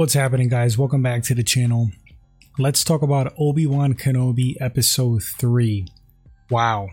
What's 0.00 0.14
happening, 0.14 0.48
guys? 0.48 0.78
Welcome 0.78 1.02
back 1.02 1.24
to 1.24 1.34
the 1.34 1.42
channel. 1.42 1.90
Let's 2.58 2.84
talk 2.84 3.02
about 3.02 3.34
Obi 3.38 3.66
Wan 3.66 3.92
Kenobi 3.92 4.54
Episode 4.58 5.22
3. 5.22 5.88
Wow. 6.48 6.88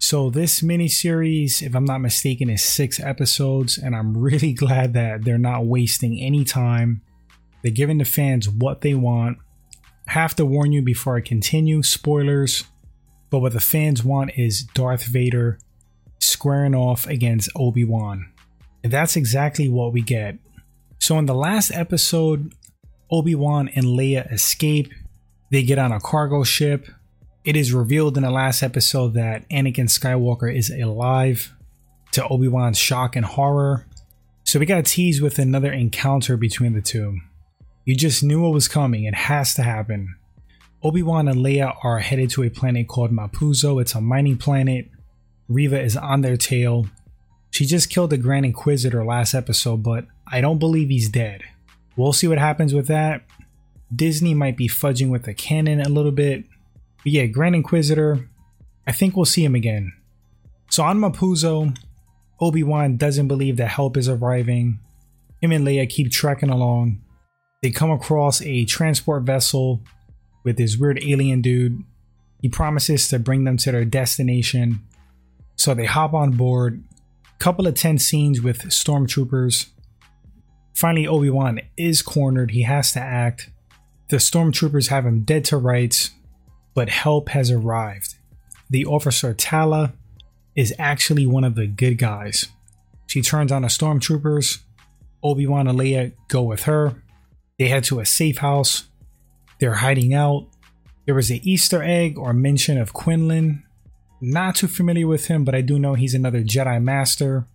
So, 0.00 0.30
this 0.30 0.60
miniseries, 0.60 1.62
if 1.62 1.76
I'm 1.76 1.84
not 1.84 2.00
mistaken, 2.00 2.50
is 2.50 2.64
six 2.64 2.98
episodes, 2.98 3.78
and 3.78 3.94
I'm 3.94 4.18
really 4.18 4.52
glad 4.64 4.94
that 4.94 5.22
they're 5.22 5.38
not 5.38 5.66
wasting 5.66 6.18
any 6.18 6.42
time. 6.44 7.02
They're 7.62 7.70
giving 7.70 7.98
the 7.98 8.04
fans 8.04 8.48
what 8.48 8.80
they 8.80 8.94
want. 8.94 9.38
I 10.08 10.14
have 10.14 10.34
to 10.34 10.44
warn 10.44 10.72
you 10.72 10.82
before 10.82 11.16
I 11.16 11.20
continue 11.20 11.84
spoilers, 11.84 12.64
but 13.30 13.38
what 13.38 13.52
the 13.52 13.60
fans 13.60 14.02
want 14.02 14.32
is 14.36 14.64
Darth 14.74 15.04
Vader 15.04 15.60
squaring 16.18 16.74
off 16.74 17.06
against 17.06 17.48
Obi 17.54 17.84
Wan. 17.84 18.32
And 18.82 18.92
that's 18.92 19.14
exactly 19.14 19.68
what 19.68 19.92
we 19.92 20.00
get. 20.02 20.38
So 21.00 21.18
in 21.18 21.26
the 21.26 21.34
last 21.34 21.72
episode, 21.72 22.52
Obi-Wan 23.10 23.68
and 23.74 23.86
Leia 23.86 24.32
escape. 24.32 24.92
They 25.50 25.62
get 25.62 25.78
on 25.78 25.92
a 25.92 25.98
cargo 25.98 26.44
ship. 26.44 26.86
It 27.44 27.56
is 27.56 27.72
revealed 27.72 28.16
in 28.16 28.22
the 28.22 28.30
last 28.30 28.62
episode 28.62 29.14
that 29.14 29.48
Anakin 29.48 29.88
Skywalker 29.88 30.54
is 30.54 30.70
alive 30.70 31.52
to 32.12 32.26
Obi-Wan's 32.28 32.78
shock 32.78 33.16
and 33.16 33.24
horror. 33.24 33.86
So 34.44 34.58
we 34.58 34.66
got 34.66 34.84
teased 34.84 35.22
with 35.22 35.38
another 35.38 35.72
encounter 35.72 36.36
between 36.36 36.74
the 36.74 36.82
two. 36.82 37.18
You 37.84 37.96
just 37.96 38.22
knew 38.22 38.46
it 38.46 38.50
was 38.50 38.68
coming. 38.68 39.04
It 39.04 39.14
has 39.14 39.54
to 39.54 39.62
happen. 39.62 40.14
Obi-Wan 40.82 41.28
and 41.28 41.40
Leia 41.40 41.74
are 41.82 41.98
headed 41.98 42.30
to 42.30 42.42
a 42.42 42.50
planet 42.50 42.88
called 42.88 43.10
Mapuzo. 43.10 43.80
It's 43.80 43.94
a 43.94 44.00
mining 44.00 44.36
planet. 44.36 44.88
Reva 45.48 45.80
is 45.80 45.96
on 45.96 46.20
their 46.20 46.36
tail. 46.36 46.86
She 47.50 47.64
just 47.64 47.90
killed 47.90 48.10
the 48.10 48.18
Grand 48.18 48.46
Inquisitor 48.46 49.04
last 49.04 49.34
episode, 49.34 49.82
but 49.82 50.06
I 50.30 50.40
don't 50.40 50.58
believe 50.58 50.88
he's 50.88 51.08
dead. 51.08 51.42
We'll 51.96 52.12
see 52.12 52.28
what 52.28 52.38
happens 52.38 52.72
with 52.72 52.86
that. 52.86 53.22
Disney 53.94 54.34
might 54.34 54.56
be 54.56 54.68
fudging 54.68 55.10
with 55.10 55.24
the 55.24 55.34
canon 55.34 55.80
a 55.80 55.88
little 55.88 56.12
bit. 56.12 56.44
But 56.98 57.12
yeah, 57.12 57.26
Grand 57.26 57.54
Inquisitor, 57.54 58.28
I 58.86 58.92
think 58.92 59.16
we'll 59.16 59.24
see 59.24 59.44
him 59.44 59.54
again. 59.54 59.92
So 60.70 60.84
on 60.84 60.98
Mapuzo, 60.98 61.76
Obi-Wan 62.40 62.96
doesn't 62.96 63.28
believe 63.28 63.56
that 63.56 63.68
help 63.68 63.96
is 63.96 64.08
arriving. 64.08 64.78
Him 65.42 65.52
and 65.52 65.66
Leia 65.66 65.88
keep 65.88 66.12
trekking 66.12 66.50
along. 66.50 67.00
They 67.62 67.70
come 67.70 67.90
across 67.90 68.40
a 68.42 68.64
transport 68.64 69.24
vessel 69.24 69.82
with 70.44 70.56
this 70.56 70.76
weird 70.76 71.02
alien 71.02 71.42
dude. 71.42 71.82
He 72.40 72.48
promises 72.48 73.08
to 73.08 73.18
bring 73.18 73.44
them 73.44 73.56
to 73.58 73.72
their 73.72 73.84
destination. 73.84 74.80
So 75.56 75.74
they 75.74 75.86
hop 75.86 76.14
on 76.14 76.32
board. 76.32 76.82
Couple 77.38 77.66
of 77.66 77.74
tense 77.74 78.04
scenes 78.04 78.40
with 78.40 78.62
stormtroopers. 78.68 79.66
Finally, 80.80 81.06
Obi 81.06 81.28
Wan 81.28 81.60
is 81.76 82.00
cornered. 82.00 82.52
He 82.52 82.62
has 82.62 82.90
to 82.92 83.00
act. 83.00 83.50
The 84.08 84.16
stormtroopers 84.16 84.88
have 84.88 85.04
him 85.04 85.24
dead 85.24 85.44
to 85.44 85.58
rights, 85.58 86.12
but 86.72 86.88
help 86.88 87.28
has 87.28 87.50
arrived. 87.50 88.14
The 88.70 88.86
officer 88.86 89.34
Tala 89.34 89.92
is 90.56 90.74
actually 90.78 91.26
one 91.26 91.44
of 91.44 91.54
the 91.54 91.66
good 91.66 91.98
guys. 91.98 92.48
She 93.08 93.20
turns 93.20 93.52
on 93.52 93.60
the 93.60 93.68
stormtroopers. 93.68 94.60
Obi 95.22 95.46
Wan 95.46 95.68
and 95.68 95.78
Leia 95.78 96.14
go 96.28 96.44
with 96.44 96.62
her. 96.62 97.02
They 97.58 97.68
head 97.68 97.84
to 97.84 98.00
a 98.00 98.06
safe 98.06 98.38
house. 98.38 98.84
They're 99.58 99.74
hiding 99.74 100.14
out. 100.14 100.48
There 101.04 101.14
was 101.14 101.30
an 101.30 101.40
Easter 101.42 101.82
egg 101.82 102.16
or 102.16 102.32
mention 102.32 102.78
of 102.78 102.94
Quinlan. 102.94 103.64
Not 104.22 104.56
too 104.56 104.66
familiar 104.66 105.06
with 105.06 105.26
him, 105.26 105.44
but 105.44 105.54
I 105.54 105.60
do 105.60 105.78
know 105.78 105.92
he's 105.92 106.14
another 106.14 106.40
Jedi 106.42 106.82
Master 106.82 107.46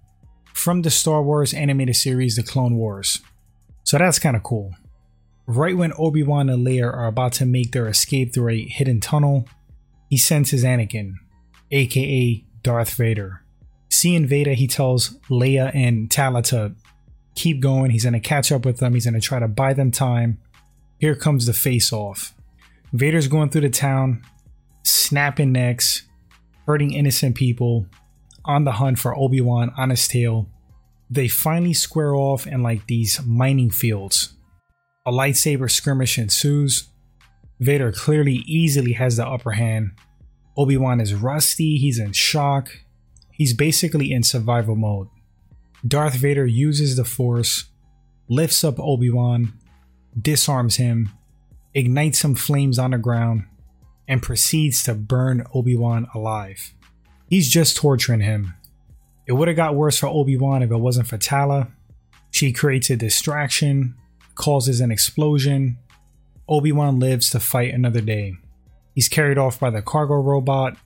from 0.55 0.81
the 0.83 0.89
Star 0.89 1.21
Wars 1.21 1.53
animated 1.53 1.97
series, 1.97 2.37
The 2.37 2.43
Clone 2.43 2.77
Wars. 2.77 3.21
So 3.83 3.97
that's 3.97 4.17
kind 4.17 4.37
of 4.37 4.43
cool. 4.43 4.73
Right 5.45 5.77
when 5.77 5.93
Obi 5.99 6.23
Wan 6.23 6.49
and 6.49 6.65
Leia 6.65 6.85
are 6.85 7.07
about 7.07 7.33
to 7.33 7.45
make 7.45 7.73
their 7.73 7.87
escape 7.87 8.33
through 8.33 8.49
a 8.49 8.65
hidden 8.65 9.01
tunnel, 9.01 9.47
he 10.09 10.17
senses 10.17 10.63
Anakin, 10.63 11.15
aka 11.71 12.43
Darth 12.63 12.93
Vader. 12.95 13.43
Seeing 13.89 14.25
Vader, 14.25 14.53
he 14.53 14.65
tells 14.65 15.19
Leia 15.29 15.75
and 15.75 16.09
Tala 16.09 16.41
to 16.43 16.73
keep 17.35 17.59
going. 17.59 17.91
He's 17.91 18.03
going 18.05 18.13
to 18.13 18.19
catch 18.19 18.51
up 18.51 18.65
with 18.65 18.77
them. 18.77 18.93
He's 18.93 19.05
going 19.05 19.19
to 19.19 19.21
try 19.21 19.39
to 19.39 19.47
buy 19.47 19.73
them 19.73 19.91
time. 19.91 20.39
Here 20.99 21.15
comes 21.15 21.45
the 21.45 21.53
face 21.53 21.91
off. 21.91 22.33
Vader's 22.93 23.27
going 23.27 23.49
through 23.49 23.61
the 23.61 23.69
town, 23.69 24.23
snapping 24.83 25.51
necks, 25.51 26.03
hurting 26.65 26.93
innocent 26.93 27.35
people, 27.35 27.87
on 28.45 28.63
the 28.63 28.73
hunt 28.73 28.99
for 28.99 29.17
Obi 29.17 29.41
Wan 29.41 29.71
on 29.77 29.89
his 29.89 30.07
tail. 30.07 30.49
They 31.09 31.27
finally 31.27 31.73
square 31.73 32.15
off 32.15 32.47
in 32.47 32.63
like 32.63 32.87
these 32.87 33.21
mining 33.25 33.71
fields. 33.71 34.33
A 35.05 35.11
lightsaber 35.11 35.69
skirmish 35.69 36.17
ensues. 36.17 36.89
Vader 37.59 37.91
clearly 37.91 38.43
easily 38.47 38.93
has 38.93 39.17
the 39.17 39.27
upper 39.27 39.51
hand. 39.51 39.91
Obi 40.57 40.77
Wan 40.77 40.99
is 40.99 41.13
rusty, 41.13 41.77
he's 41.77 41.99
in 41.99 42.13
shock. 42.13 42.69
He's 43.31 43.53
basically 43.53 44.11
in 44.11 44.23
survival 44.23 44.75
mode. 44.75 45.09
Darth 45.85 46.15
Vader 46.15 46.45
uses 46.45 46.95
the 46.95 47.03
Force, 47.03 47.65
lifts 48.29 48.63
up 48.63 48.79
Obi 48.79 49.11
Wan, 49.11 49.53
disarms 50.19 50.77
him, 50.77 51.09
ignites 51.73 52.19
some 52.19 52.35
flames 52.35 52.79
on 52.79 52.91
the 52.91 52.97
ground, 52.97 53.43
and 54.07 54.23
proceeds 54.23 54.83
to 54.83 54.93
burn 54.93 55.45
Obi 55.53 55.75
Wan 55.75 56.07
alive. 56.15 56.73
He's 57.29 57.49
just 57.49 57.77
torturing 57.77 58.21
him. 58.21 58.53
It 59.27 59.33
would 59.33 59.47
have 59.47 59.57
got 59.57 59.75
worse 59.75 59.97
for 59.97 60.07
Obi-Wan 60.07 60.61
if 60.61 60.71
it 60.71 60.77
wasn't 60.77 61.07
for 61.07 61.17
Tala. 61.17 61.69
She 62.31 62.51
creates 62.51 62.89
a 62.89 62.95
distraction, 62.95 63.95
causes 64.35 64.81
an 64.81 64.91
explosion. 64.91 65.77
Obi-Wan 66.47 66.99
lives 66.99 67.29
to 67.31 67.39
fight 67.39 67.73
another 67.73 68.01
day. 68.01 68.35
He's 68.93 69.09
carried 69.09 69.37
off 69.37 69.59
by 69.59 69.71
the 69.71 69.81
cargo 69.81 70.15
robot. 70.15 70.77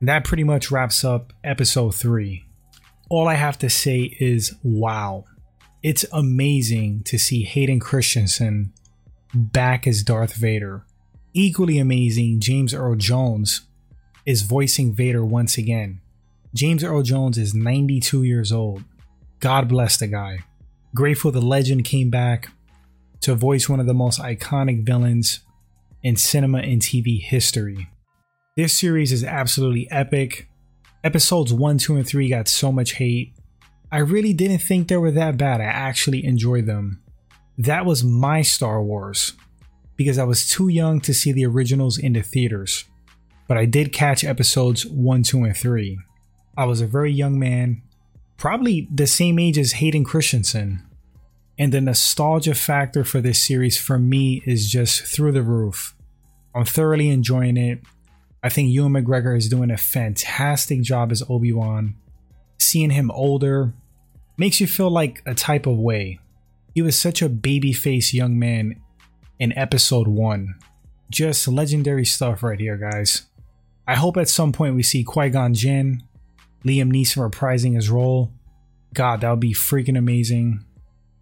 And 0.00 0.08
that 0.08 0.24
pretty 0.24 0.44
much 0.44 0.70
wraps 0.70 1.04
up 1.04 1.32
episode 1.42 1.94
3. 1.94 2.44
All 3.08 3.26
I 3.26 3.34
have 3.34 3.58
to 3.58 3.70
say 3.70 4.16
is 4.20 4.54
wow. 4.62 5.24
It's 5.82 6.04
amazing 6.12 7.04
to 7.04 7.18
see 7.18 7.44
Hayden 7.44 7.80
Christensen 7.80 8.72
back 9.34 9.86
as 9.86 10.02
Darth 10.02 10.34
Vader. 10.34 10.84
Equally 11.32 11.78
amazing, 11.78 12.40
James 12.40 12.74
Earl 12.74 12.96
Jones 12.96 13.67
is 14.26 14.42
voicing 14.42 14.94
Vader 14.94 15.24
once 15.24 15.58
again. 15.58 16.00
James 16.54 16.82
Earl 16.82 17.02
Jones 17.02 17.38
is 17.38 17.54
92 17.54 18.22
years 18.22 18.52
old. 18.52 18.84
God 19.40 19.68
bless 19.68 19.96
the 19.96 20.06
guy. 20.06 20.40
Grateful 20.94 21.30
the 21.30 21.40
legend 21.40 21.84
came 21.84 22.10
back 22.10 22.50
to 23.20 23.34
voice 23.34 23.68
one 23.68 23.80
of 23.80 23.86
the 23.86 23.94
most 23.94 24.20
iconic 24.20 24.84
villains 24.84 25.40
in 26.02 26.16
cinema 26.16 26.58
and 26.58 26.80
TV 26.80 27.20
history. 27.20 27.88
This 28.56 28.72
series 28.72 29.12
is 29.12 29.24
absolutely 29.24 29.90
epic. 29.90 30.48
Episodes 31.04 31.52
1, 31.52 31.78
2, 31.78 31.96
and 31.96 32.06
3 32.06 32.28
got 32.28 32.48
so 32.48 32.72
much 32.72 32.94
hate. 32.94 33.34
I 33.92 33.98
really 33.98 34.32
didn't 34.32 34.58
think 34.58 34.88
they 34.88 34.96
were 34.96 35.12
that 35.12 35.36
bad. 35.36 35.60
I 35.60 35.64
actually 35.64 36.24
enjoyed 36.24 36.66
them. 36.66 37.02
That 37.56 37.86
was 37.86 38.04
my 38.04 38.42
Star 38.42 38.82
Wars 38.82 39.32
because 39.96 40.18
I 40.18 40.24
was 40.24 40.48
too 40.48 40.68
young 40.68 41.00
to 41.02 41.14
see 41.14 41.32
the 41.32 41.46
originals 41.46 41.98
in 41.98 42.12
the 42.12 42.22
theaters 42.22 42.84
but 43.48 43.58
I 43.58 43.64
did 43.64 43.92
catch 43.92 44.22
episodes 44.22 44.86
1, 44.86 45.24
2, 45.24 45.44
and 45.44 45.56
3. 45.56 45.98
I 46.56 46.64
was 46.64 46.80
a 46.80 46.86
very 46.86 47.10
young 47.10 47.38
man, 47.38 47.82
probably 48.36 48.86
the 48.94 49.06
same 49.06 49.38
age 49.38 49.58
as 49.58 49.72
Hayden 49.72 50.04
Christensen. 50.04 50.84
And 51.58 51.72
the 51.72 51.80
nostalgia 51.80 52.54
factor 52.54 53.02
for 53.02 53.20
this 53.20 53.44
series 53.44 53.76
for 53.76 53.98
me 53.98 54.42
is 54.46 54.70
just 54.70 55.02
through 55.02 55.32
the 55.32 55.42
roof. 55.42 55.96
I'm 56.54 56.64
thoroughly 56.64 57.08
enjoying 57.08 57.56
it. 57.56 57.80
I 58.42 58.48
think 58.48 58.70
Ewan 58.70 58.92
McGregor 58.92 59.36
is 59.36 59.48
doing 59.48 59.70
a 59.70 59.76
fantastic 59.76 60.82
job 60.82 61.10
as 61.10 61.24
Obi 61.28 61.52
Wan. 61.52 61.96
Seeing 62.58 62.90
him 62.90 63.10
older 63.10 63.72
makes 64.36 64.60
you 64.60 64.66
feel 64.68 64.90
like 64.90 65.22
a 65.26 65.34
type 65.34 65.66
of 65.66 65.76
way. 65.76 66.20
He 66.74 66.82
was 66.82 66.96
such 66.96 67.22
a 67.22 67.28
baby-faced 67.28 68.14
young 68.14 68.38
man 68.38 68.80
in 69.40 69.56
episode 69.58 70.06
1. 70.06 70.54
Just 71.10 71.48
legendary 71.48 72.04
stuff 72.04 72.42
right 72.42 72.60
here, 72.60 72.76
guys. 72.76 73.27
I 73.88 73.94
hope 73.94 74.18
at 74.18 74.28
some 74.28 74.52
point 74.52 74.74
we 74.74 74.82
see 74.82 75.02
Qui 75.02 75.30
Gon 75.30 75.54
Jinn, 75.54 76.02
Liam 76.62 76.92
Neeson 76.92 77.26
reprising 77.26 77.74
his 77.74 77.88
role. 77.88 78.30
God, 78.92 79.22
that 79.22 79.30
would 79.30 79.40
be 79.40 79.54
freaking 79.54 79.96
amazing. 79.96 80.62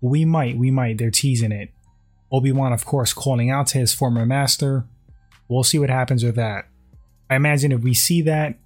We 0.01 0.25
might, 0.25 0.59
we 0.59 0.73
might. 0.73 0.99
They're 0.99 1.13
teasing 1.13 1.53
it. 1.53 1.71
Obi 2.33 2.51
Wan, 2.51 2.73
of 2.73 2.85
course, 2.85 3.13
calling 3.13 3.53
out 3.53 3.69
to 3.69 3.79
his 3.79 3.95
former 3.95 4.27
master. 4.27 4.85
We'll 5.49 5.63
see 5.63 5.79
what 5.79 5.91
happens 5.91 6.25
with 6.25 6.35
that. 6.35 6.67
I 7.31 7.37
imagine 7.37 7.71
if 7.71 7.83
we 7.83 7.95
see 7.95 8.23
that, 8.23 8.59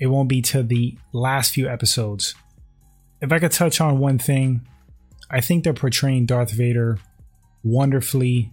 it 0.00 0.08
won't 0.08 0.28
be 0.28 0.42
to 0.42 0.64
the 0.64 0.98
last 1.12 1.52
few 1.52 1.68
episodes. 1.68 2.34
If 3.22 3.30
I 3.30 3.38
could 3.38 3.52
touch 3.52 3.80
on 3.80 4.00
one 4.00 4.18
thing, 4.18 4.66
I 5.30 5.40
think 5.40 5.62
they're 5.62 5.72
portraying 5.72 6.26
Darth 6.26 6.50
Vader 6.50 6.98
wonderfully. 7.62 8.50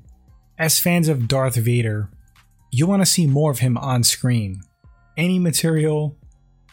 As 0.60 0.80
fans 0.80 1.08
of 1.08 1.28
Darth 1.28 1.56
Vader, 1.56 2.12
you 2.72 2.86
want 2.86 3.02
to 3.02 3.08
see 3.08 3.26
more 3.26 3.50
of 3.50 3.60
him 3.60 3.76
on 3.76 4.04
screen 4.04 4.62
any 5.18 5.40
material, 5.40 6.16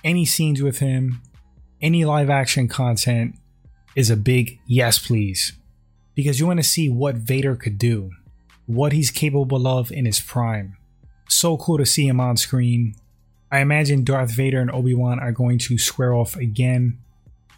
any 0.03 0.25
scenes 0.25 0.63
with 0.63 0.79
him, 0.79 1.21
any 1.83 2.05
live 2.05 2.31
action 2.31 2.69
content 2.69 3.37
is 3.97 4.11
a 4.11 4.17
big 4.17 4.59
yes, 4.67 4.99
please. 4.99 5.53
because 6.15 6.39
you 6.39 6.47
want 6.47 6.59
to 6.59 6.63
see 6.63 6.89
what 6.89 7.15
Vader 7.15 7.57
could 7.57 7.79
do, 7.79 8.11
what 8.67 8.93
he's 8.93 9.11
capable 9.11 9.67
of 9.67 9.91
in 9.91 10.05
his 10.05 10.21
prime. 10.21 10.77
So 11.29 11.57
cool 11.57 11.79
to 11.79 11.87
see 11.87 12.07
him 12.07 12.21
on 12.21 12.37
screen. 12.37 12.95
I 13.51 13.61
imagine 13.61 14.05
Darth 14.05 14.31
Vader 14.33 14.61
and 14.61 14.71
Obi 14.71 14.95
Wan 14.95 15.19
are 15.19 15.33
going 15.33 15.59
to 15.61 15.79
square 15.79 16.15
off 16.15 16.37
again. 16.37 16.99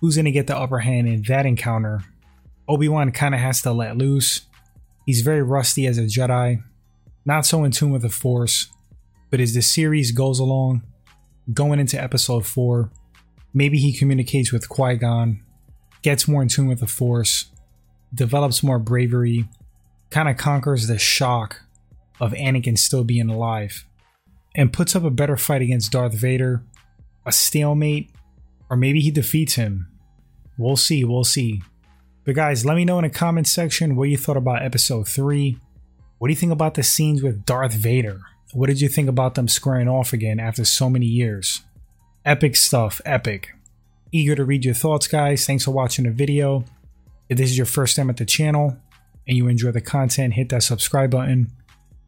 Who's 0.00 0.14
going 0.16 0.26
to 0.26 0.30
get 0.30 0.46
the 0.46 0.56
upper 0.56 0.78
hand 0.78 1.08
in 1.08 1.22
that 1.22 1.44
encounter? 1.44 2.02
Obi 2.68 2.88
Wan 2.88 3.10
kind 3.10 3.34
of 3.34 3.40
has 3.40 3.62
to 3.62 3.72
let 3.72 3.96
loose. 3.96 4.42
He's 5.06 5.22
very 5.22 5.42
rusty 5.42 5.86
as 5.86 5.98
a 5.98 6.02
Jedi, 6.02 6.62
not 7.24 7.44
so 7.44 7.64
in 7.64 7.72
tune 7.72 7.90
with 7.90 8.02
the 8.02 8.08
Force. 8.08 8.68
But 9.32 9.40
as 9.40 9.54
the 9.54 9.62
series 9.62 10.12
goes 10.12 10.38
along, 10.38 10.82
going 11.54 11.80
into 11.80 11.98
episode 11.98 12.44
4, 12.44 12.92
maybe 13.54 13.78
he 13.78 13.96
communicates 13.96 14.52
with 14.52 14.68
Qui 14.68 14.96
Gon, 14.96 15.42
gets 16.02 16.28
more 16.28 16.42
in 16.42 16.48
tune 16.48 16.68
with 16.68 16.80
the 16.80 16.86
Force, 16.86 17.46
develops 18.14 18.62
more 18.62 18.78
bravery, 18.78 19.48
kind 20.10 20.28
of 20.28 20.36
conquers 20.36 20.86
the 20.86 20.98
shock 20.98 21.62
of 22.20 22.32
Anakin 22.32 22.76
still 22.76 23.04
being 23.04 23.30
alive, 23.30 23.86
and 24.54 24.70
puts 24.70 24.94
up 24.94 25.02
a 25.02 25.10
better 25.10 25.38
fight 25.38 25.62
against 25.62 25.92
Darth 25.92 26.12
Vader, 26.12 26.62
a 27.24 27.32
stalemate, 27.32 28.10
or 28.68 28.76
maybe 28.76 29.00
he 29.00 29.10
defeats 29.10 29.54
him. 29.54 29.88
We'll 30.58 30.76
see, 30.76 31.04
we'll 31.04 31.24
see. 31.24 31.62
But 32.26 32.34
guys, 32.34 32.66
let 32.66 32.76
me 32.76 32.84
know 32.84 32.98
in 32.98 33.04
the 33.04 33.10
comment 33.10 33.48
section 33.48 33.96
what 33.96 34.10
you 34.10 34.18
thought 34.18 34.36
about 34.36 34.62
episode 34.62 35.08
3. 35.08 35.56
What 36.18 36.28
do 36.28 36.32
you 36.32 36.38
think 36.38 36.52
about 36.52 36.74
the 36.74 36.82
scenes 36.82 37.22
with 37.22 37.46
Darth 37.46 37.72
Vader? 37.72 38.20
What 38.52 38.66
did 38.66 38.82
you 38.82 38.88
think 38.88 39.08
about 39.08 39.34
them 39.34 39.48
squaring 39.48 39.88
off 39.88 40.12
again 40.12 40.38
after 40.38 40.64
so 40.64 40.90
many 40.90 41.06
years? 41.06 41.62
Epic 42.24 42.54
stuff, 42.54 43.00
epic. 43.06 43.54
Eager 44.12 44.36
to 44.36 44.44
read 44.44 44.64
your 44.64 44.74
thoughts, 44.74 45.06
guys. 45.06 45.46
Thanks 45.46 45.64
for 45.64 45.70
watching 45.70 46.04
the 46.04 46.10
video. 46.10 46.64
If 47.30 47.38
this 47.38 47.50
is 47.50 47.56
your 47.56 47.66
first 47.66 47.96
time 47.96 48.10
at 48.10 48.18
the 48.18 48.26
channel 48.26 48.76
and 49.26 49.36
you 49.38 49.48
enjoy 49.48 49.70
the 49.70 49.80
content, 49.80 50.34
hit 50.34 50.50
that 50.50 50.62
subscribe 50.62 51.10
button. 51.10 51.50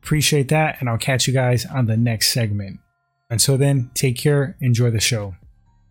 Appreciate 0.02 0.48
that, 0.48 0.76
and 0.80 0.90
I'll 0.90 0.98
catch 0.98 1.26
you 1.26 1.32
guys 1.32 1.64
on 1.64 1.86
the 1.86 1.96
next 1.96 2.30
segment. 2.30 2.78
Until 3.30 3.56
then, 3.56 3.90
take 3.94 4.18
care, 4.18 4.54
enjoy 4.60 4.90
the 4.90 5.00
show. 5.00 5.36